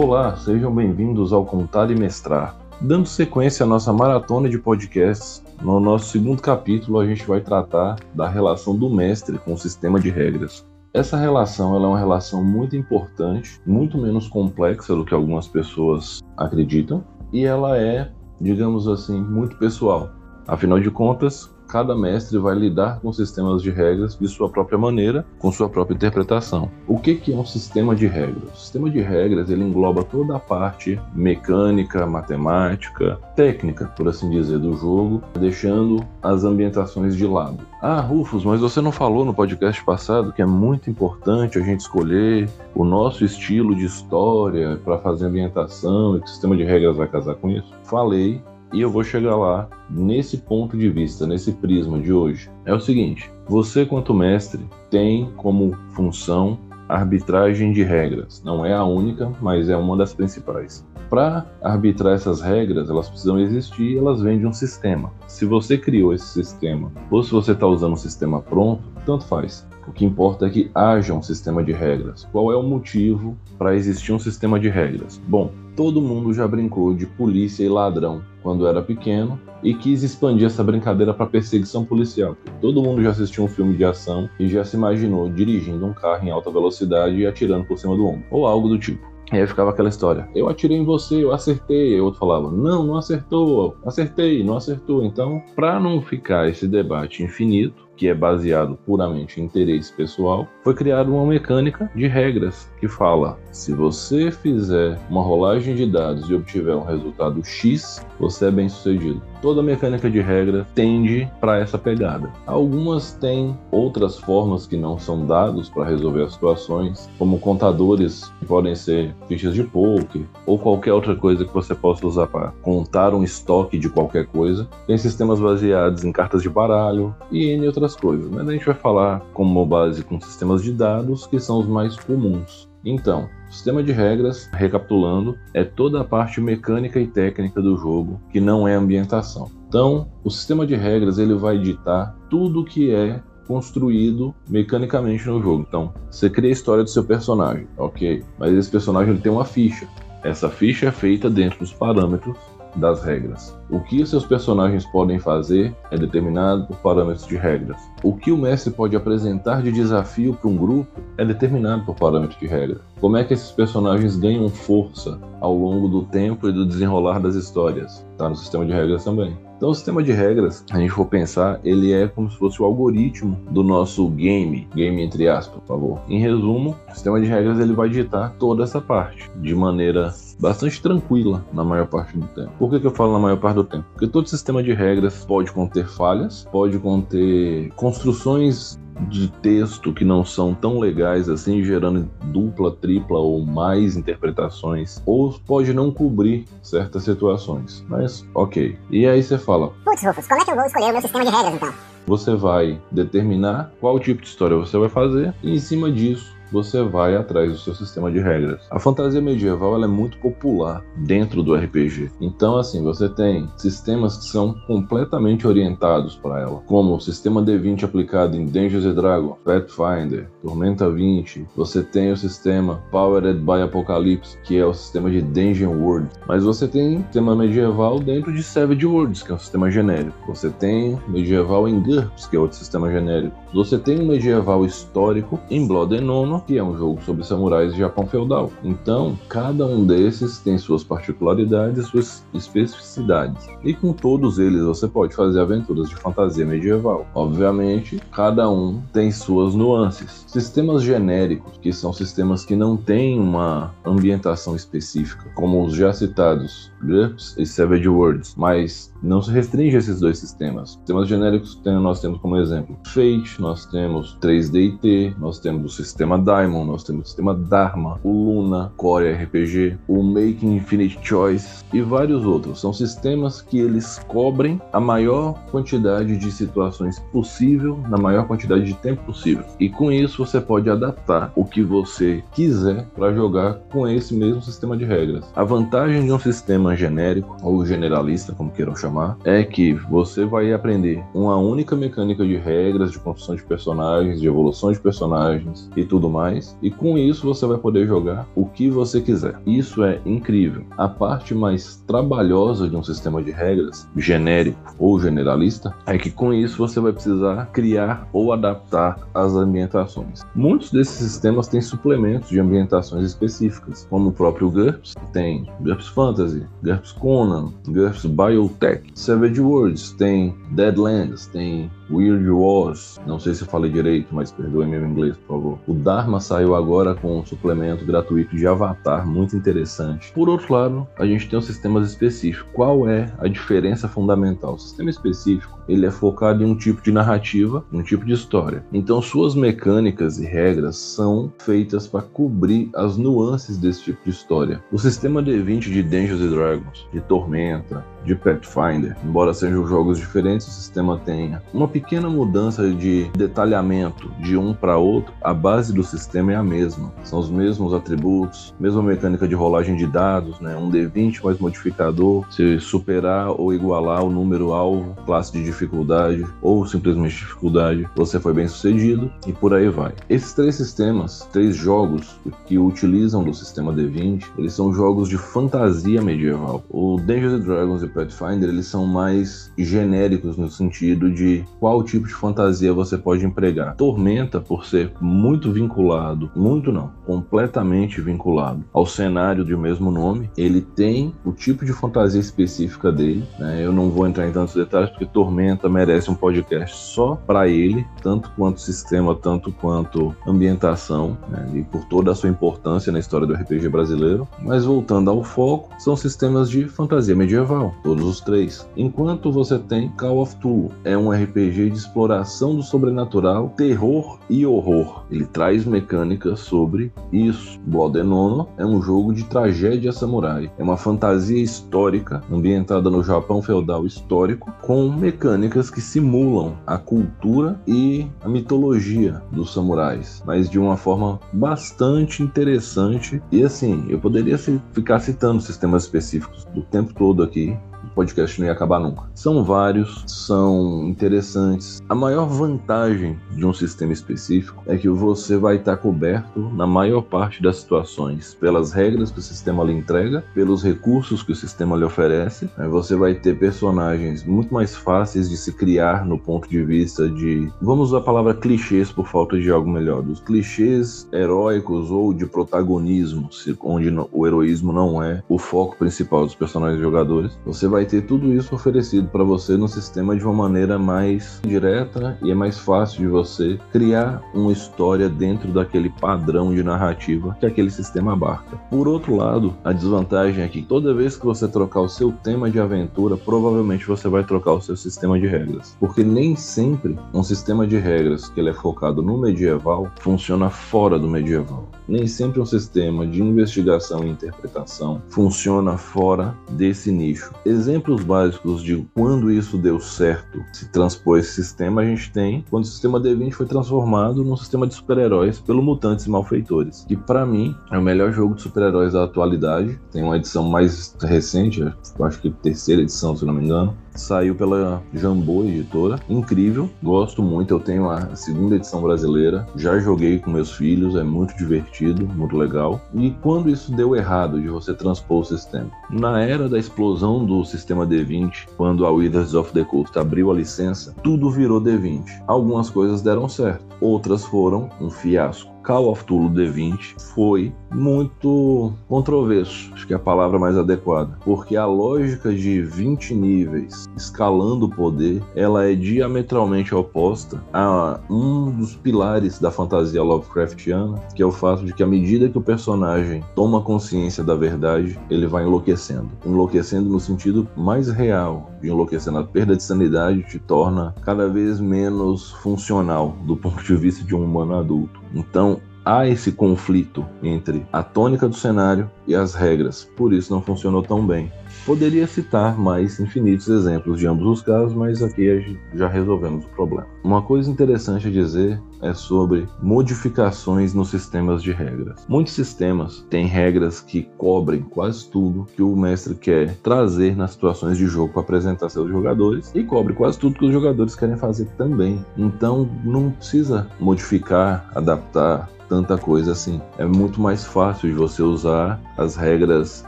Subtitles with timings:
[0.00, 2.56] Olá, sejam bem-vindos ao Contar e Mestrar.
[2.80, 7.96] Dando sequência à nossa maratona de podcasts, no nosso segundo capítulo a gente vai tratar
[8.14, 10.64] da relação do mestre com o sistema de regras.
[10.94, 17.02] Essa relação é uma relação muito importante, muito menos complexa do que algumas pessoas acreditam,
[17.32, 20.10] e ela é, digamos assim, muito pessoal.
[20.46, 25.24] Afinal de contas, cada mestre vai lidar com sistemas de regras de sua própria maneira,
[25.38, 26.70] com sua própria interpretação.
[26.86, 28.50] O que, que é um sistema de regras?
[28.54, 34.58] O sistema de regras ele engloba toda a parte mecânica, matemática, técnica, por assim dizer,
[34.58, 37.58] do jogo, deixando as ambientações de lado.
[37.82, 41.80] Ah, Rufus, mas você não falou no podcast passado que é muito importante a gente
[41.80, 46.96] escolher o nosso estilo de história para fazer ambientação e que o sistema de regras
[46.96, 47.72] vai casar com isso?
[47.84, 52.50] Falei, e eu vou chegar lá nesse ponto de vista, nesse prisma de hoje.
[52.64, 54.60] É o seguinte: você, quanto mestre,
[54.90, 56.58] tem como função
[56.88, 58.42] arbitragem de regras.
[58.42, 60.86] Não é a única, mas é uma das principais.
[61.10, 65.12] Para arbitrar essas regras, elas precisam existir e elas vêm de um sistema.
[65.26, 69.66] Se você criou esse sistema ou se você está usando um sistema pronto, tanto faz.
[69.86, 72.28] O que importa é que haja um sistema de regras.
[72.30, 75.18] Qual é o motivo para existir um sistema de regras?
[75.26, 80.46] Bom, todo mundo já brincou de polícia e ladrão quando era pequeno e quis expandir
[80.46, 82.36] essa brincadeira para perseguição policial.
[82.60, 86.26] Todo mundo já assistiu um filme de ação e já se imaginou dirigindo um carro
[86.26, 89.06] em alta velocidade e atirando por cima do ombro, ou algo do tipo.
[89.32, 91.94] E aí ficava aquela história: eu atirei em você, eu acertei.
[91.94, 95.04] E outro falava: não, não acertou, acertei, não acertou.
[95.04, 100.72] Então, para não ficar esse debate infinito, que é baseado puramente em interesse pessoal, foi
[100.72, 106.34] criada uma mecânica de regras que fala: se você fizer uma rolagem de dados e
[106.34, 109.20] obtiver um resultado X, você é bem sucedido.
[109.42, 112.30] Toda mecânica de regra tende para essa pegada.
[112.46, 118.46] Algumas têm outras formas que não são dados para resolver as situações, como contadores que
[118.46, 123.14] podem ser fichas de poker ou qualquer outra coisa que você possa usar para contar
[123.14, 124.68] um estoque de qualquer coisa.
[124.86, 128.74] Tem sistemas baseados em cartas de baralho e em outras coisas, mas a gente vai
[128.74, 132.68] falar como base com sistemas de dados, que são os mais comuns.
[132.84, 138.40] Então, sistema de regras, recapitulando, é toda a parte mecânica e técnica do jogo que
[138.40, 139.50] não é ambientação.
[139.68, 145.64] Então, o sistema de regras ele vai ditar tudo que é construído mecanicamente no jogo.
[145.66, 148.22] Então, você cria a história do seu personagem, ok?
[148.38, 149.88] Mas esse personagem ele tem uma ficha.
[150.22, 152.36] Essa ficha é feita dentro dos parâmetros
[152.78, 153.56] das regras.
[153.70, 157.76] O que seus personagens podem fazer é determinado por parâmetros de regras.
[158.02, 162.38] O que o mestre pode apresentar de desafio para um grupo é determinado por parâmetros
[162.38, 162.80] de regra.
[163.00, 167.34] Como é que esses personagens ganham força ao longo do tempo e do desenrolar das
[167.34, 168.06] histórias?
[168.12, 169.36] Está no sistema de regras também.
[169.58, 172.64] Então, o sistema de regras, a gente for pensar, ele é como se fosse o
[172.64, 176.00] algoritmo do nosso game, game entre aspas, por favor.
[176.08, 180.80] Em resumo, o sistema de regras ele vai ditar toda essa parte de maneira bastante
[180.80, 182.52] tranquila na maior parte do tempo.
[182.56, 183.84] Por que, que eu falo na maior parte do tempo?
[183.92, 188.78] Porque todo sistema de regras pode conter falhas, pode conter construções
[189.08, 195.32] de texto que não são tão legais assim, gerando dupla, tripla ou mais interpretações, ou
[195.46, 197.84] pode não cobrir certas situações.
[197.88, 198.78] Mas, ok.
[198.90, 201.24] E aí você fala: Putz, Rufus, como é que eu vou escolher o meu sistema
[201.24, 201.74] de regras então?
[202.06, 206.82] Você vai determinar qual tipo de história você vai fazer, e em cima disso você
[206.82, 208.60] vai atrás do seu sistema de regras.
[208.70, 212.10] A fantasia medieval é muito popular dentro do RPG.
[212.20, 217.84] Então, assim, você tem sistemas que são completamente orientados para ela, como o sistema D20
[217.84, 221.46] aplicado em Dungeons Dragons, Pathfinder, Tormenta 20.
[221.56, 226.08] Você tem o sistema Powered by Apocalypse, que é o sistema de Dungeon World.
[226.26, 230.16] Mas você tem sistema medieval dentro de Savage Worlds, que é um sistema genérico.
[230.26, 233.36] Você tem medieval em GURPS, que é outro sistema genérico.
[233.52, 237.72] Você tem um medieval histórico em Blood and Honor que é um jogo sobre samurais
[237.72, 238.50] de Japão feudal.
[238.62, 243.48] Então, cada um desses tem suas particularidades suas especificidades.
[243.64, 247.06] E com todos eles você pode fazer aventuras de fantasia medieval.
[247.14, 250.24] Obviamente, cada um tem suas nuances.
[250.26, 256.70] Sistemas genéricos, que são sistemas que não têm uma ambientação específica, como os já citados
[256.82, 260.72] GURPS e Savage Worlds, mas não se restringe a esses dois sistemas.
[260.72, 266.66] Sistemas genéricos nós temos como exemplo Fate, nós temos 3D&T, nós temos o sistema Diamond,
[266.66, 272.24] nós temos o sistema Dharma, o Luna, Core RPG, o Making Infinite Choice e vários
[272.24, 272.60] outros.
[272.60, 278.74] São sistemas que eles cobrem a maior quantidade de situações possível na maior quantidade de
[278.74, 279.44] tempo possível.
[279.60, 284.42] E com isso você pode adaptar o que você quiser para jogar com esse mesmo
[284.42, 285.30] sistema de regras.
[285.36, 290.24] A vantagem de um sistema genérico ou generalista, como queiram chamar chamar, é que você
[290.24, 295.70] vai aprender uma única mecânica de regras de construção de personagens, de evolução de personagens
[295.76, 299.38] e tudo mais, e com isso você vai poder jogar o que você quiser.
[299.46, 300.64] Isso é incrível.
[300.76, 306.32] A parte mais trabalhosa de um sistema de regras, genérico ou generalista, é que com
[306.32, 310.22] isso você vai precisar criar ou adaptar as ambientações.
[310.34, 316.46] Muitos desses sistemas têm suplementos de ambientações específicas, como o próprio GURPS, tem GURPS Fantasy,
[316.62, 323.48] GURPS Conan, GURPS Biotech, Savage Worlds, tem Deadlands, tem Weird Wars, não sei se eu
[323.48, 325.58] falei direito, mas perdoe meu inglês, por favor.
[325.66, 330.12] O Dharma saiu agora com um suplemento gratuito de Avatar, muito interessante.
[330.12, 332.48] Por outro lado, a gente tem os sistemas específicos.
[332.52, 334.54] Qual é a diferença fundamental?
[334.54, 338.64] O sistema específico, ele é focado em um tipo de narrativa, um tipo de história.
[338.72, 344.62] Então, suas mecânicas e regras são feitas para cobrir as nuances desse tipo de história.
[344.70, 350.50] O sistema D20 de Dungeons Dragons, de Tormenta, de Pathfinder, embora sejam jogos diferentes, o
[350.50, 356.32] sistema tenha uma pequena mudança de detalhamento de um para outro, a base do sistema
[356.32, 356.92] é a mesma.
[357.04, 360.56] São os mesmos atributos, mesma mecânica de rolagem de dados, né?
[360.56, 366.66] um D20 mais modificador, se superar ou igualar o número alvo, classe de dificuldade ou
[366.66, 369.92] simplesmente dificuldade, você foi bem sucedido e por aí vai.
[370.08, 376.02] Esses três sistemas, três jogos que utilizam do sistema D20, eles são jogos de fantasia
[376.02, 376.62] medieval.
[376.68, 382.14] O Dungeons Dragons e Pathfinder, eles são mais genéricos no sentido de qual tipo de
[382.14, 383.76] fantasia você pode empregar.
[383.76, 390.60] Tormenta, por ser muito vinculado, muito não, completamente vinculado ao cenário de mesmo nome, ele
[390.60, 393.24] tem o tipo de fantasia específica dele.
[393.38, 393.64] Né?
[393.64, 397.86] Eu não vou entrar em tantos detalhes porque Tormenta merece um podcast só para ele,
[398.02, 401.48] tanto quanto sistema, tanto quanto ambientação, né?
[401.54, 404.26] e por toda a sua importância na história do RPG brasileiro.
[404.42, 408.47] Mas voltando ao foco, são sistemas de fantasia medieval, todos os três.
[408.76, 414.46] Enquanto você tem Call of Cthulhu, é um RPG de exploração do sobrenatural, terror e
[414.46, 415.04] horror.
[415.10, 417.60] Ele traz mecânicas sobre isso.
[417.66, 420.50] Blood and Honor é um jogo de tragédia samurai.
[420.58, 427.60] É uma fantasia histórica ambientada no Japão feudal histórico com mecânicas que simulam a cultura
[427.66, 433.22] e a mitologia dos samurais, mas de uma forma bastante interessante.
[433.30, 438.46] E assim, eu poderia ficar citando sistemas específicos do tempo todo aqui, o podcast não
[438.46, 439.02] ia acabar nunca.
[439.12, 441.82] São vários, são interessantes.
[441.88, 447.02] A maior vantagem de um sistema específico é que você vai estar coberto na maior
[447.02, 451.76] parte das situações pelas regras que o sistema lhe entrega, pelos recursos que o sistema
[451.76, 452.48] lhe oferece.
[452.70, 457.50] Você vai ter personagens muito mais fáceis de se criar no ponto de vista de,
[457.60, 462.26] vamos usar a palavra clichês por falta de algo melhor, dos clichês heróicos ou de
[462.26, 463.28] protagonismo,
[463.60, 467.36] onde o heroísmo não é o foco principal dos personagens jogadores.
[467.44, 472.18] Você vai ter tudo isso oferecido para você no sistema de uma maneira mais direta
[472.22, 477.46] e é mais fácil de você criar uma história dentro daquele padrão de narrativa que
[477.46, 478.56] aquele sistema abarca.
[478.70, 482.50] Por outro lado, a desvantagem é que toda vez que você trocar o seu tema
[482.50, 487.22] de aventura, provavelmente você vai trocar o seu sistema de regras, porque nem sempre um
[487.22, 491.68] sistema de regras que ele é focado no medieval funciona fora do medieval.
[491.88, 497.32] Nem sempre um sistema de investigação e interpretação funciona fora desse nicho.
[497.78, 502.64] Exemplos básicos de quando isso deu certo, se transpôs esse sistema, a gente tem quando
[502.64, 507.24] o sistema D20 foi transformado num sistema de super-heróis pelo Mutantes e Malfeitores, que para
[507.24, 509.80] mim é o melhor jogo de super-heróis da atualidade.
[509.92, 511.62] Tem uma edição mais recente,
[512.00, 515.98] acho que terceira edição, se não me engano, saiu pela Jambô Editora.
[516.08, 517.54] Incrível, gosto muito.
[517.54, 522.36] Eu tenho a segunda edição brasileira, já joguei com meus filhos, é muito divertido, muito
[522.36, 522.80] legal.
[522.94, 525.70] E quando isso deu errado de você transpor o sistema?
[525.90, 530.34] Na era da explosão do sistema D20, quando a Wizards of the Coast abriu a
[530.34, 532.04] licença, tudo virou D20.
[532.26, 535.57] Algumas coisas deram certo, outras foram um fiasco.
[535.68, 541.58] Call of Cthulhu D20 foi muito controverso, acho que é a palavra mais adequada, porque
[541.58, 548.76] a lógica de 20 níveis escalando o poder, ela é diametralmente oposta a um dos
[548.76, 553.22] pilares da fantasia Lovecraftiana, que é o fato de que à medida que o personagem
[553.34, 556.08] toma consciência da verdade, ele vai enlouquecendo.
[556.24, 559.18] Enlouquecendo no sentido mais real de enlouquecendo.
[559.18, 564.14] A perda de sanidade te torna cada vez menos funcional do ponto de vista de
[564.14, 564.98] um humano adulto.
[565.14, 565.57] Então,
[565.88, 570.82] há esse conflito entre a tônica do cenário e as regras, por isso não funcionou
[570.82, 571.32] tão bem.
[571.64, 576.86] Poderia citar mais infinitos exemplos de ambos os casos, mas aqui já resolvemos o problema.
[577.02, 582.04] Uma coisa interessante a dizer é sobre modificações nos sistemas de regras.
[582.06, 587.78] Muitos sistemas têm regras que cobrem quase tudo que o mestre quer trazer nas situações
[587.78, 591.46] de jogo para apresentar seus jogadores e cobre quase tudo que os jogadores querem fazer
[591.56, 592.04] também.
[592.16, 596.60] Então não precisa modificar, adaptar tanta coisa assim.
[596.78, 599.84] É muito mais fácil de você usar as regras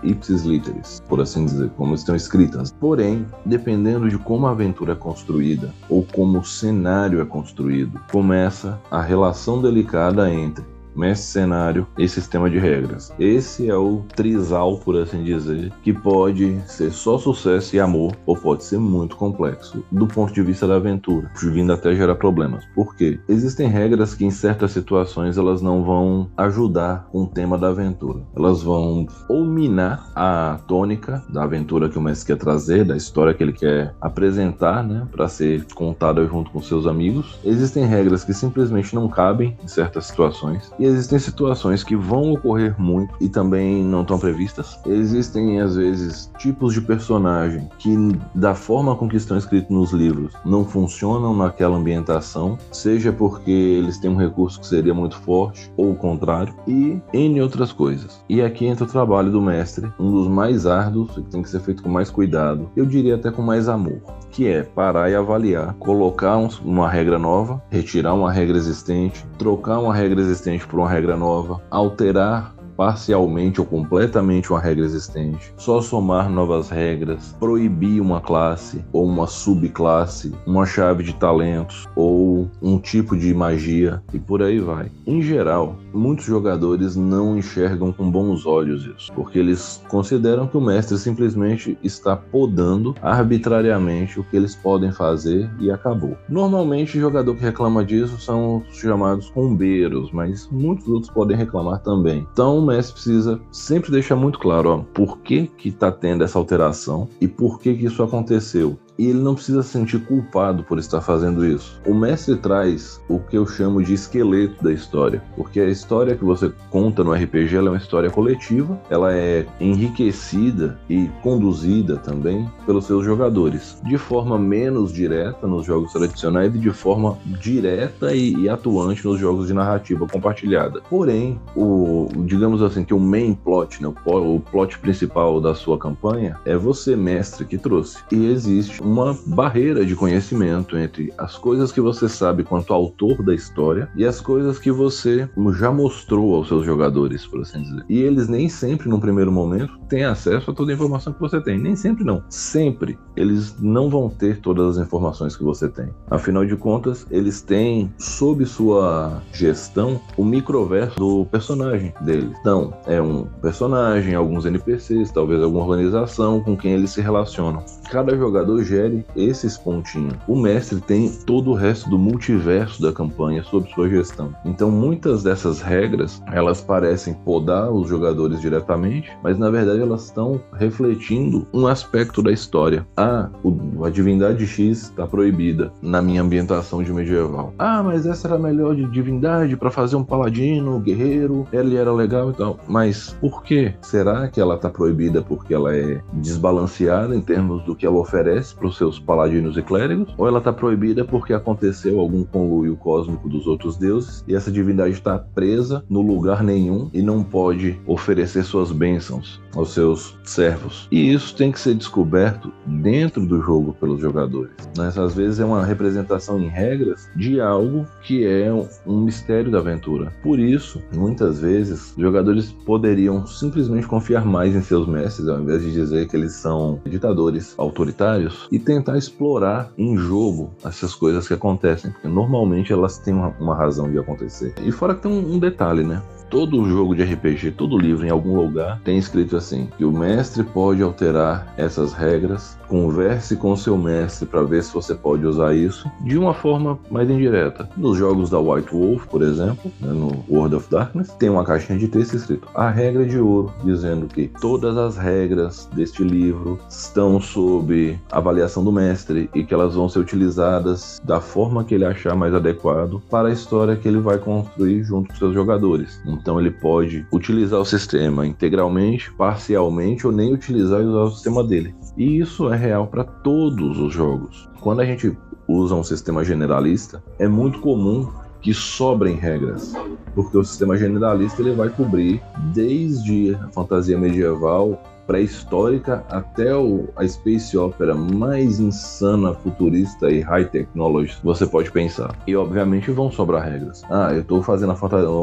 [0.02, 2.72] ipsis literis, por assim dizer, como estão escritas.
[2.78, 8.80] Porém, dependendo de como a aventura é construída ou como o cenário é construído, começa
[8.90, 13.12] a relação delicada entre mestre cenário e sistema de regras.
[13.18, 18.36] Esse é o trisal, por assim dizer, que pode ser só sucesso e amor, ou
[18.36, 22.64] pode ser muito complexo do ponto de vista da aventura, vindo até gerar problemas.
[22.74, 23.18] Por quê?
[23.28, 28.20] Existem regras que em certas situações elas não vão ajudar com o tema da aventura.
[28.36, 33.34] Elas vão ou minar a tônica da aventura que o mestre quer trazer, da história
[33.34, 37.38] que ele quer apresentar, né, para ser contada junto com seus amigos.
[37.44, 42.74] Existem regras que simplesmente não cabem em certas situações e existem situações que vão ocorrer
[42.80, 44.80] muito e também não estão previstas.
[44.86, 47.94] Existem, às vezes, tipos de personagem que,
[48.34, 53.98] da forma com que estão escritos nos livros, não funcionam naquela ambientação, seja porque eles
[53.98, 58.24] têm um recurso que seria muito forte ou o contrário, e N outras coisas.
[58.26, 61.60] E aqui entra o trabalho do mestre, um dos mais árduos que tem que ser
[61.60, 65.74] feito com mais cuidado, eu diria até com mais amor, que é parar e avaliar,
[65.74, 71.16] colocar uma regra nova, retirar uma regra existente, trocar uma regra existente por uma regra
[71.16, 78.82] nova, alterar parcialmente ou completamente uma regra existente, só somar novas regras, proibir uma classe
[78.90, 84.58] ou uma subclasse, uma chave de talentos ou um tipo de magia e por aí
[84.58, 84.90] vai.
[85.06, 90.60] Em geral, muitos jogadores não enxergam com bons olhos isso, porque eles consideram que o
[90.62, 96.16] mestre simplesmente está podando arbitrariamente o que eles podem fazer e acabou.
[96.30, 101.80] Normalmente, o jogador que reclama disso são os chamados combeiros, mas muitos outros podem reclamar
[101.80, 102.26] também.
[102.32, 107.08] Então, mestre precisa sempre deixar muito claro, ó, por que que tá tendo essa alteração
[107.20, 111.00] e por que que isso aconteceu e ele não precisa se sentir culpado por estar
[111.00, 111.80] fazendo isso.
[111.86, 116.22] O mestre traz o que eu chamo de esqueleto da história, porque a história que
[116.22, 122.84] você conta no RPG é uma história coletiva, ela é enriquecida e conduzida também pelos
[122.84, 128.48] seus jogadores, de forma menos direta nos jogos tradicionais e de forma direta e, e
[128.50, 130.82] atuante nos jogos de narrativa compartilhada.
[130.90, 136.38] Porém, o digamos assim que o main plot, né, o, plot principal da sua campanha
[136.44, 141.80] é você mestre que trouxe e existe uma barreira de conhecimento entre as coisas que
[141.80, 146.66] você sabe quanto autor da história e as coisas que você já mostrou aos seus
[146.66, 147.84] jogadores, por assim dizer.
[147.88, 151.40] E eles nem sempre, no primeiro momento, têm acesso a toda a informação que você
[151.40, 151.58] tem.
[151.58, 152.22] Nem sempre não.
[152.28, 155.88] Sempre eles não vão ter todas as informações que você tem.
[156.10, 162.30] Afinal de contas, eles têm sob sua gestão o microverso do personagem deles.
[162.40, 167.62] Então, é um personagem, alguns NPCs, talvez alguma organização com quem eles se relacionam.
[167.90, 170.14] Cada jogador gere esses pontinhos.
[170.28, 174.32] O mestre tem todo o resto do multiverso da campanha sob sua gestão.
[174.44, 180.40] Então, muitas dessas regras, elas parecem podar os jogadores diretamente, mas na verdade elas estão
[180.52, 182.86] refletindo um aspecto da história.
[182.96, 187.52] Ah, o, a divindade X está proibida na minha ambientação de medieval.
[187.58, 191.76] Ah, mas essa era a melhor de divindade para fazer um paladino, um guerreiro, ele
[191.76, 192.58] era legal e tal.
[192.68, 193.74] Mas por que?
[193.80, 198.54] Será que ela está proibida porque ela é desbalanceada em termos do que ela oferece
[198.60, 203.26] para os seus paladinos e clérigos, ou ela está proibida porque aconteceu algum conluio cósmico
[203.26, 208.44] dos outros deuses e essa divindade está presa no lugar nenhum e não pode oferecer
[208.44, 210.86] suas bênçãos aos seus servos.
[210.90, 214.52] E isso tem que ser descoberto dentro do jogo pelos jogadores.
[214.76, 218.52] Mas às vezes é uma representação em regras de algo que é
[218.86, 220.12] um mistério da aventura.
[220.22, 225.72] Por isso, muitas vezes, jogadores poderiam simplesmente confiar mais em seus mestres ao invés de
[225.72, 231.90] dizer que eles são ditadores autoritários e tentar explorar em jogo essas coisas que acontecem,
[231.90, 234.54] porque normalmente elas têm uma, razão de acontecer.
[234.62, 236.02] E fora que tem um detalhe, né?
[236.30, 240.44] Todo jogo de RPG, todo livro em algum lugar tem escrito assim: que o mestre
[240.44, 245.90] pode alterar essas regras, converse com seu mestre para ver se você pode usar isso
[246.02, 247.68] de uma forma mais indireta.
[247.76, 251.78] Nos jogos da White Wolf, por exemplo, né, no World of Darkness, tem uma caixinha
[251.78, 257.20] de texto escrito a regra de ouro, dizendo que todas as regras deste livro estão
[257.20, 262.14] sob avaliação do mestre e que elas vão ser utilizadas da forma que ele achar
[262.14, 266.00] mais adequado para a história que ele vai construir junto com seus jogadores.
[266.20, 271.42] Então ele pode utilizar o sistema integralmente, parcialmente ou nem utilizar e usar o sistema
[271.42, 271.74] dele.
[271.96, 274.48] E isso é real para todos os jogos.
[274.60, 275.16] Quando a gente
[275.48, 278.08] usa um sistema generalista, é muito comum
[278.42, 279.74] que sobrem regras,
[280.14, 282.22] porque o sistema generalista ele vai cobrir
[282.54, 290.44] desde a fantasia medieval pré-histórica até o, a space opera mais insana, futurista e high
[290.44, 292.14] technology você pode pensar.
[292.28, 293.82] E obviamente vão sobrar regras.
[293.90, 294.70] Ah, eu estou fazendo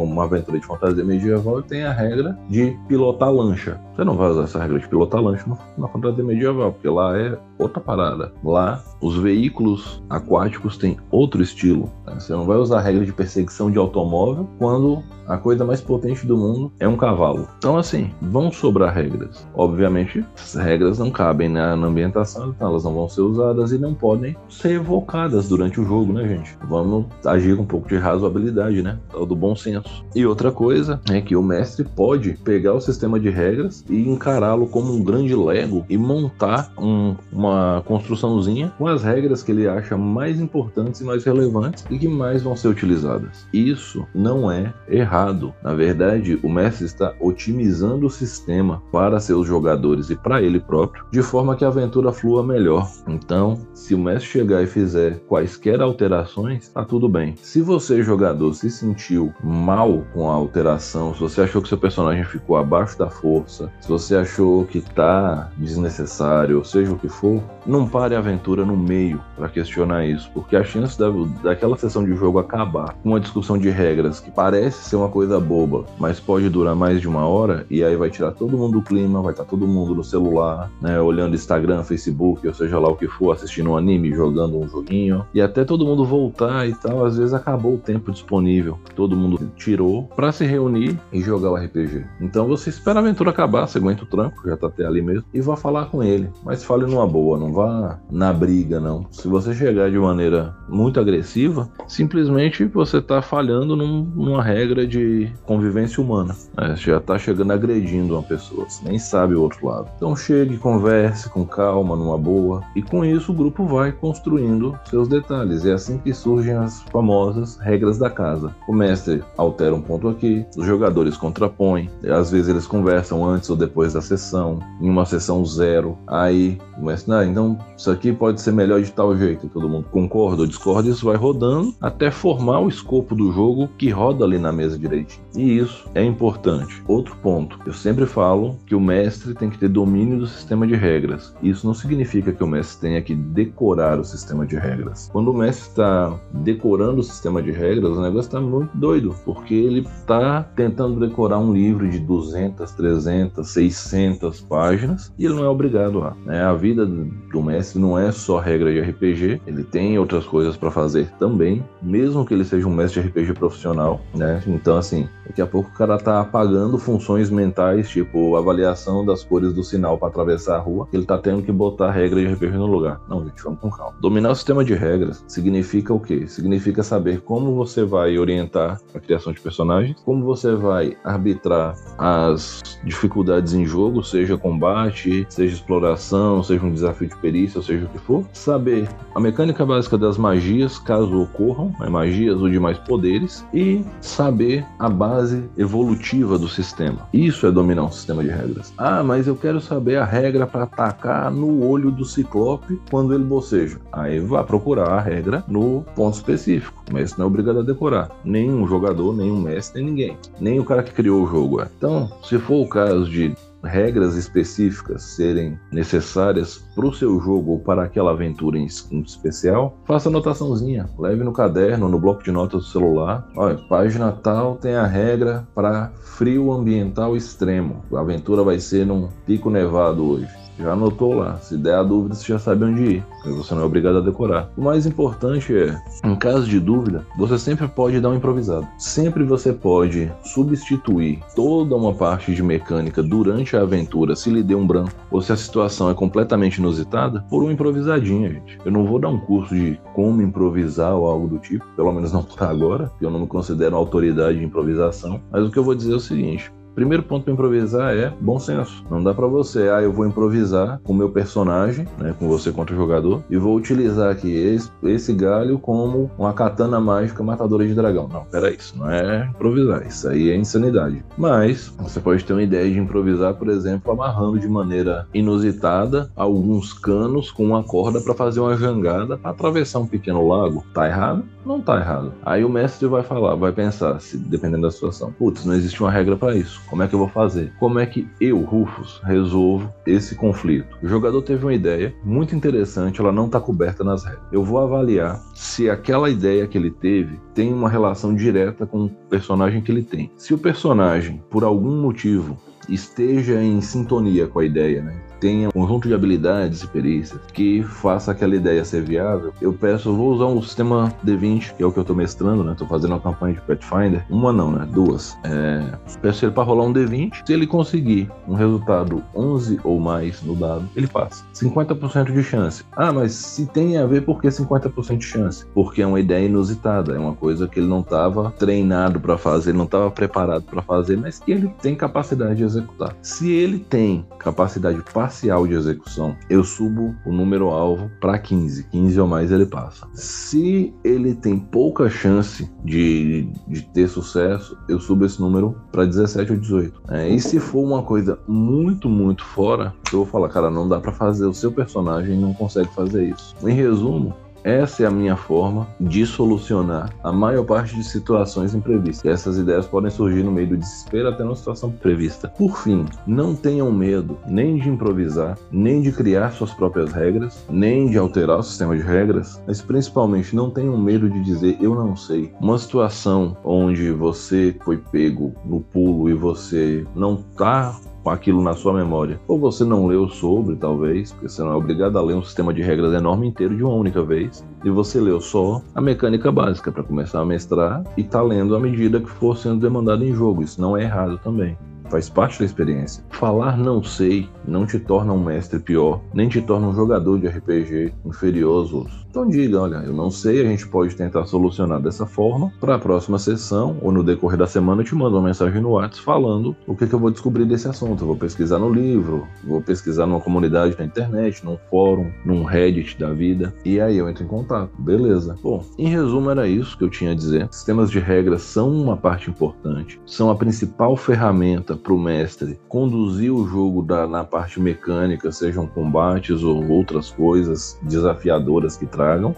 [0.03, 3.79] uma aventura de fantasia medieval e tem a regra de pilotar lancha.
[3.95, 5.45] Você não vai usar essa regra de pilotar lancha
[5.77, 8.31] na fantasia medieval, porque lá é outra parada.
[8.43, 11.91] Lá, os veículos aquáticos têm outro estilo.
[12.05, 12.15] Né?
[12.19, 16.25] Você não vai usar a regra de perseguição de automóvel quando a coisa mais potente
[16.25, 17.47] do mundo é um cavalo.
[17.57, 19.45] Então, assim, vão sobrar regras.
[19.53, 23.77] Obviamente, as regras não cabem na, na ambientação, então elas não vão ser usadas e
[23.77, 26.57] não podem ser evocadas durante o jogo, né, gente?
[26.67, 28.97] Vamos agir com um pouco de razoabilidade, né?
[29.11, 30.05] Do bom senso.
[30.15, 34.67] E outra coisa é que o mestre pode pegar o sistema de regras e encará-lo
[34.67, 37.46] como um grande Lego e montar um, uma
[37.85, 42.43] construçãozinha com as regras que ele acha mais importantes e mais relevantes e que mais
[42.43, 43.47] vão ser utilizadas.
[43.53, 45.53] Isso não é errado errado.
[45.63, 51.05] Na verdade, o mestre está otimizando o sistema para seus jogadores e para ele próprio,
[51.11, 52.89] de forma que a aventura flua melhor.
[53.07, 57.35] Então, se o mestre chegar e fizer quaisquer alterações, tá tudo bem.
[57.41, 62.23] Se você, jogador, se sentiu mal com a alteração, se você achou que seu personagem
[62.23, 67.36] ficou abaixo da força, se você achou que tá desnecessário, ou seja o que for,
[67.65, 71.09] não pare a aventura no meio para questionar isso, porque a chance da,
[71.43, 75.39] daquela sessão de jogo acabar com uma discussão de regras que parece ser uma coisa
[75.39, 78.81] boba, mas pode durar mais de uma hora e aí vai tirar todo mundo do
[78.81, 82.89] clima, vai estar tá todo mundo no celular, né, olhando Instagram, Facebook, ou seja lá
[82.89, 86.73] o que for, assistindo um anime, jogando um joguinho, e até todo mundo voltar e
[86.73, 91.51] tal, às vezes acabou o tempo disponível, todo mundo tirou para se reunir e jogar
[91.51, 92.05] o RPG.
[92.21, 95.25] Então você espera a aventura acabar, você aguenta o tranco, já tá até ali mesmo,
[95.33, 99.05] e vá falar com ele, mas fale numa boa, não vá na briga não.
[99.11, 105.07] Se você chegar de maneira muito agressiva, simplesmente você tá falhando num, numa regra de
[105.07, 106.35] de convivência humana.
[106.57, 106.75] Né?
[106.75, 109.89] Você já está chegando agredindo uma pessoa, você nem sabe o outro lado.
[109.95, 115.07] Então chegue, converse com calma, numa boa, e com isso o grupo vai construindo seus
[115.07, 115.65] detalhes.
[115.65, 118.55] É assim que surgem as famosas regras da casa.
[118.67, 123.55] O mestre altera um ponto aqui, os jogadores contrapõem, às vezes eles conversam antes ou
[123.55, 128.41] depois da sessão, em uma sessão zero, aí o mestre, ah, então isso aqui pode
[128.41, 132.59] ser melhor de tal jeito, todo mundo concorda ou discorda, isso vai rodando até formar
[132.59, 135.25] o escopo do jogo que roda ali na mesa direitinho.
[135.35, 136.81] E isso é importante.
[136.87, 140.75] Outro ponto, eu sempre falo que o mestre tem que ter domínio do sistema de
[140.75, 141.35] regras.
[141.41, 145.09] Isso não significa que o mestre tenha que decorar o sistema de regras.
[145.11, 149.53] Quando o mestre está decorando o sistema de regras, o negócio está muito doido, porque
[149.53, 155.49] ele está tentando decorar um livro de 200, 300, 600 páginas e ele não é
[155.49, 156.15] obrigado a.
[156.25, 156.41] Né?
[156.43, 156.85] A vida
[157.31, 161.63] do mestre não é só regra de RPG, ele tem outras coisas para fazer também,
[161.81, 164.41] mesmo que ele seja um mestre de RPG profissional, né?
[164.47, 169.53] Então assim, daqui a pouco o cara tá apagando funções mentais, tipo avaliação das cores
[169.53, 172.57] do sinal para atravessar a rua, ele tá tendo que botar a regra de RPG
[172.57, 172.99] no lugar.
[173.09, 173.95] Não, gente, vamos com calma.
[173.99, 176.27] Dominar o sistema de regras significa o quê?
[176.27, 182.61] Significa saber como você vai orientar a criação de personagens, como você vai arbitrar as
[182.83, 187.99] dificuldades em jogo, seja combate, seja exploração, seja um desafio de perícia, seja o que
[187.99, 188.23] for.
[188.33, 194.65] Saber a mecânica básica das magias, caso ocorram, né, magias ou demais poderes, e saber
[194.79, 197.07] a base evolutiva do sistema.
[197.13, 198.73] Isso é dominar um sistema de regras.
[198.77, 203.23] Ah, mas eu quero saber a regra para atacar no olho do ciclope quando ele
[203.23, 203.79] boceja.
[203.91, 206.83] Aí vá procurar a regra no ponto específico.
[206.89, 208.09] O mestre não é obrigado a decorar.
[208.23, 210.17] Nenhum jogador, nenhum mestre, nem ninguém.
[210.39, 211.67] Nem o cara que criou o jogo é.
[211.77, 213.35] Então, se for o caso de
[213.67, 220.09] regras específicas serem necessárias para o seu jogo ou para aquela aventura em especial, faça
[220.09, 223.27] anotaçãozinha, leve no caderno, no bloco de notas do celular.
[223.35, 227.83] Olha, página tal tem a regra para frio ambiental extremo.
[227.93, 231.37] A aventura vai ser num pico nevado hoje já anotou lá.
[231.37, 233.05] Se der a dúvida, você já sabe onde ir.
[233.25, 234.49] Você não é obrigado a decorar.
[234.57, 238.67] O mais importante é, em caso de dúvida, você sempre pode dar um improvisado.
[238.77, 244.59] Sempre você pode substituir toda uma parte de mecânica durante a aventura, se lhe deu
[244.59, 248.57] um branco, ou se a situação é completamente inusitada, por uma improvisadinha, gente.
[248.63, 252.11] Eu não vou dar um curso de como improvisar ou algo do tipo, pelo menos
[252.11, 255.21] não por agora, eu não me considero autoridade de improvisação.
[255.31, 258.37] Mas o que eu vou dizer é o seguinte: primeiro ponto para improvisar é bom
[258.37, 258.85] senso.
[258.87, 262.51] Não dá para você, ah, eu vou improvisar com o meu personagem, né, com você
[262.51, 267.65] contra o jogador, e vou utilizar aqui esse, esse galho como uma katana mágica matadora
[267.65, 268.07] de dragão.
[268.07, 271.03] Não, pera isso, não é improvisar, isso aí é insanidade.
[271.17, 276.73] Mas você pode ter uma ideia de improvisar, por exemplo, amarrando de maneira inusitada alguns
[276.73, 280.63] canos com uma corda para fazer uma jangada para atravessar um pequeno lago.
[280.75, 281.23] Tá errado?
[281.43, 282.13] Não tá errado.
[282.23, 285.89] Aí o mestre vai falar, vai pensar, se, dependendo da situação, putz, não existe uma
[285.89, 286.61] regra para isso.
[286.69, 287.53] Como é que eu vou fazer?
[287.59, 290.77] Como é que eu, Rufus, resolvo esse conflito?
[290.83, 294.23] O jogador teve uma ideia muito interessante, ela não tá coberta nas regras.
[294.31, 298.89] Eu vou avaliar se aquela ideia que ele teve tem uma relação direta com o
[298.89, 300.11] personagem que ele tem.
[300.17, 305.06] Se o personagem, por algum motivo, esteja em sintonia com a ideia, né?
[305.19, 309.93] Tenha um conjunto de habilidades e perícias que faça aquela ideia ser viável, eu peço,
[309.93, 312.55] vou usar um sistema D20, que é o que eu estou mestrando, né?
[312.57, 314.05] Tô fazendo uma campanha de Pathfinder.
[314.09, 314.67] Uma não, né?
[314.71, 315.17] Duas.
[315.23, 315.77] É...
[316.01, 317.25] Peço ele para rolar um D20.
[317.25, 321.25] Se ele conseguir um resultado 11 ou mais no dado, ele passa.
[321.33, 322.63] 50% de chance.
[322.75, 325.45] Ah, mas se tem a ver, por que 50% de chance?
[325.53, 329.53] Porque é uma ideia inusitada, é uma coisa que ele não estava treinado para fazer,
[329.53, 332.95] não estava preparado para fazer, mas que ele tem capacidade de executar.
[333.01, 338.65] Se ele tem capacidade para parcial de execução, eu subo o número alvo para 15.
[338.65, 339.87] 15 ou mais ele passa.
[339.93, 346.33] Se ele tem pouca chance de, de ter sucesso, eu subo esse número para 17
[346.33, 346.81] ou 18.
[346.89, 350.77] É, e se for uma coisa muito, muito fora, eu vou falar, cara, não dá
[350.77, 351.25] para fazer.
[351.25, 353.33] O seu personagem não consegue fazer isso.
[353.41, 354.13] Em resumo,
[354.47, 359.11] essa é a minha forma de solucionar a maior parte de situações imprevistas.
[359.11, 362.29] Essas ideias podem surgir no meio do desespero até numa situação prevista.
[362.29, 367.89] Por fim, não tenham medo nem de improvisar, nem de criar suas próprias regras, nem
[367.89, 371.97] de alterar o sistema de regras, mas principalmente não tenham medo de dizer eu não
[371.97, 372.31] sei.
[372.39, 378.73] Uma situação onde você foi pego no pulo e você não com aquilo na sua
[378.73, 379.19] memória.
[379.27, 382.53] Ou você não leu sobre, talvez, porque você não é obrigado a ler um sistema
[382.53, 384.45] de regras enorme inteiro de uma única vez.
[384.63, 388.59] E você leu só a mecânica básica para começar a mestrar e tá lendo à
[388.59, 390.43] medida que for sendo demandado em jogo.
[390.43, 391.57] Isso não é errado também
[391.89, 393.03] faz parte da experiência.
[393.09, 397.27] Falar não sei não te torna um mestre pior, nem te torna um jogador de
[397.27, 399.06] RPG inferior aos outros.
[399.17, 402.53] Então diga, olha, eu não sei, a gente pode tentar solucionar dessa forma.
[402.59, 405.71] Para a próxima sessão ou no decorrer da semana eu te mando uma mensagem no
[405.71, 408.03] WhatsApp falando o que, que eu vou descobrir desse assunto.
[408.03, 412.99] Eu vou pesquisar no livro, vou pesquisar numa comunidade na internet, num fórum, num Reddit
[412.99, 414.69] da vida e aí eu entro em contato.
[414.77, 415.35] Beleza.
[415.41, 417.47] Bom, em resumo era isso que eu tinha a dizer.
[417.49, 423.33] Sistemas de regras são uma parte importante, são a principal ferramenta para o mestre conduzir
[423.33, 428.85] o jogo da, na parte mecânica, sejam combates ou outras coisas desafiadoras que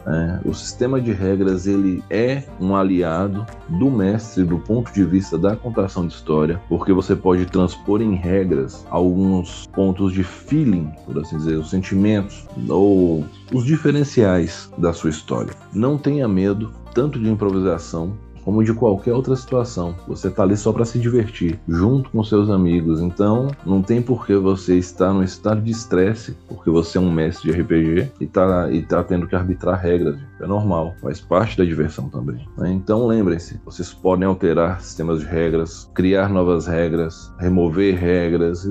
[0.07, 5.37] É, o sistema de regras ele é um aliado do mestre do ponto de vista
[5.37, 11.19] da contação de história, porque você pode transpor em regras alguns pontos de feeling, por
[11.19, 15.53] assim dizer, os sentimentos ou os diferenciais da sua história.
[15.73, 18.17] Não tenha medo tanto de improvisação
[18.49, 19.95] como de qualquer outra situação.
[20.07, 22.99] Você está ali só para se divertir, junto com seus amigos.
[22.99, 27.11] Então, não tem por que você estar num estado de estresse, porque você é um
[27.11, 30.17] mestre de RPG e está e tá tendo que arbitrar regras.
[30.41, 32.43] É normal, faz parte da diversão também.
[32.57, 32.71] Né?
[32.71, 38.67] Então, lembrem-se, vocês podem alterar sistemas de regras, criar novas regras, remover regras,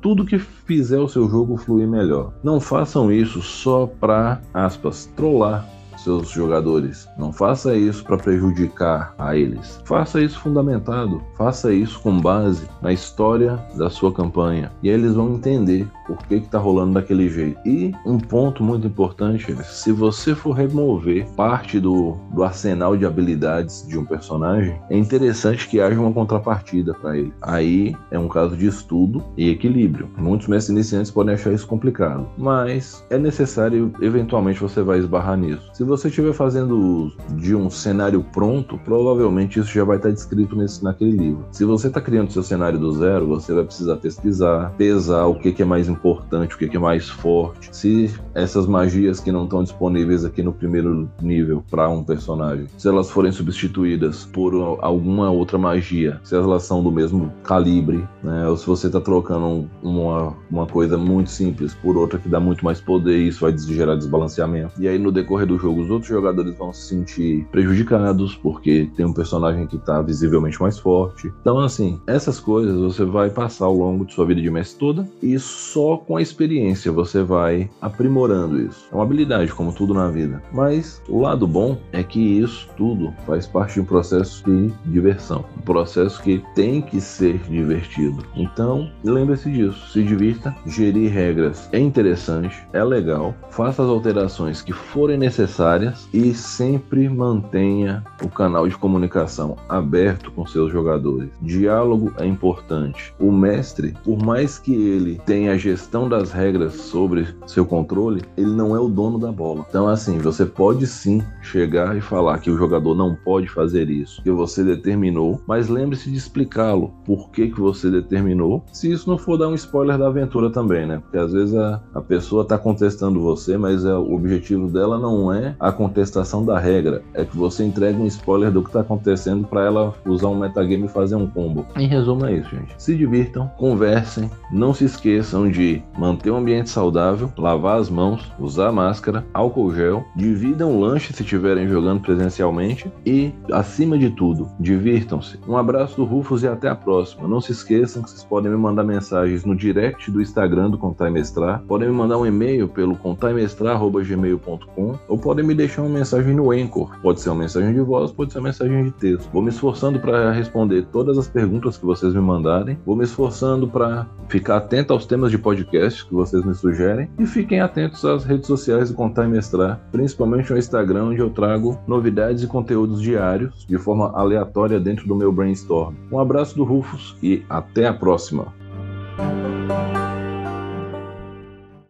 [0.00, 2.32] tudo que fizer o seu jogo fluir melhor.
[2.42, 5.68] Não façam isso só para aspas trollar
[6.02, 7.08] seus jogadores.
[7.16, 9.80] Não faça isso para prejudicar a eles.
[9.84, 11.22] Faça isso fundamentado.
[11.36, 14.72] Faça isso com base na história da sua campanha.
[14.82, 17.60] E aí eles vão entender por que está rolando daquele jeito.
[17.64, 23.06] E um ponto muito importante é: se você for remover parte do, do arsenal de
[23.06, 27.32] habilidades de um personagem, é interessante que haja uma contrapartida para ele.
[27.42, 30.08] Aí é um caso de estudo e equilíbrio.
[30.16, 35.70] Muitos mestres iniciantes podem achar isso complicado, mas é necessário, eventualmente você vai esbarrar nisso.
[35.72, 40.82] Se você estiver fazendo de um cenário pronto, provavelmente isso já vai estar descrito nesse,
[40.82, 41.44] naquele livro.
[41.50, 45.52] Se você está criando seu cenário do zero, você vai precisar pesquisar, pesar o que,
[45.52, 47.68] que é mais importante, o que, que é mais forte.
[47.72, 52.88] Se essas magias que não estão disponíveis aqui no primeiro nível para um personagem, se
[52.88, 58.46] elas forem substituídas por alguma outra magia, se elas são do mesmo calibre, né?
[58.48, 62.64] ou se você está trocando uma, uma coisa muito simples por outra que dá muito
[62.64, 64.74] mais poder, isso vai gerar desbalanceamento.
[64.78, 69.06] E aí no decorrer do jogo, os outros jogadores vão se sentir prejudicados porque tem
[69.06, 71.32] um personagem que está visivelmente mais forte.
[71.40, 75.08] Então, assim, essas coisas você vai passar ao longo de sua vida de mestre toda
[75.22, 78.88] e só com a experiência você vai aprimorando isso.
[78.90, 80.42] É uma habilidade, como tudo na vida.
[80.52, 85.44] Mas o lado bom é que isso tudo faz parte de um processo de diversão,
[85.56, 88.24] um processo que tem que ser divertido.
[88.34, 94.72] Então, lembre-se disso, se divirta, gerir regras é interessante, é legal, faça as alterações que
[94.72, 95.69] forem necessárias
[96.12, 101.30] e sempre mantenha o canal de comunicação aberto com seus jogadores.
[101.40, 103.14] Diálogo é importante.
[103.20, 108.50] O mestre, por mais que ele tenha a gestão das regras sobre seu controle, ele
[108.50, 109.64] não é o dono da bola.
[109.68, 114.22] Então, assim, você pode sim chegar e falar que o jogador não pode fazer isso,
[114.22, 119.18] que você determinou, mas lembre-se de explicá-lo por que, que você determinou, se isso não
[119.18, 120.98] for dar um spoiler da aventura também, né?
[120.98, 125.32] Porque às vezes a, a pessoa está contestando você, mas é, o objetivo dela não
[125.32, 129.46] é a contestação da regra, é que você entregue um spoiler do que está acontecendo
[129.46, 131.66] para ela usar um metagame e fazer um combo.
[131.76, 132.74] Em resumo, é isso, gente.
[132.78, 138.72] Se divirtam, conversem, não se esqueçam de manter o ambiente saudável, lavar as mãos, usar
[138.72, 145.38] máscara, álcool gel, dividam o lanche se estiverem jogando presencialmente e, acima de tudo, divirtam-se.
[145.46, 147.28] Um abraço do Rufus e até a próxima.
[147.28, 151.10] Não se esqueçam que vocês podem me mandar mensagens no direct do Instagram do Contar
[151.10, 156.52] Mestrar, podem me mandar um e-mail pelo contaimestrar.gmail.com ou podem me deixar uma mensagem no
[156.52, 156.96] Anchor.
[157.02, 159.28] Pode ser uma mensagem de voz, pode ser uma mensagem de texto.
[159.32, 162.78] Vou me esforçando para responder todas as perguntas que vocês me mandarem.
[162.86, 167.26] Vou me esforçando para ficar atento aos temas de podcast que vocês me sugerem e
[167.26, 171.78] fiquem atentos às redes sociais do Contar e Mestrar, principalmente no Instagram, onde eu trago
[171.86, 175.94] novidades e conteúdos diários de forma aleatória dentro do meu brainstorm.
[176.12, 178.54] Um abraço do Rufus e até a próxima!